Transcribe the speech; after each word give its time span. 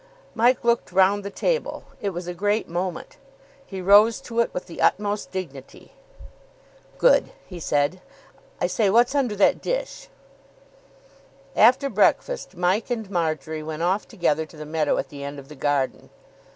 Mike 0.33 0.63
looked 0.63 0.91
round 0.91 1.23
the 1.23 1.29
table. 1.29 1.83
It 2.01 2.09
was 2.09 2.25
a 2.27 2.33
great 2.33 2.67
moment. 2.67 3.17
He 3.63 3.83
rose 3.83 4.19
to 4.21 4.39
it 4.39 4.49
with 4.51 4.65
the 4.65 4.81
utmost 4.81 5.29
dignity. 5.31 5.93
"Good," 6.97 7.31
he 7.45 7.59
said. 7.59 8.01
"I 8.59 8.65
say, 8.65 8.89
what's 8.89 9.13
under 9.13 9.35
that 9.35 9.61
dish?" 9.61 10.07
After 11.55 11.87
breakfast, 11.87 12.57
Mike 12.57 12.89
and 12.89 13.11
Marjory 13.11 13.61
went 13.61 13.83
off 13.83 14.07
together 14.07 14.47
to 14.47 14.57
the 14.57 14.65
meadow 14.65 14.97
at 14.97 15.09
the 15.09 15.23
end 15.23 15.37
of 15.37 15.49
the 15.49 15.55
garden. 15.55 16.09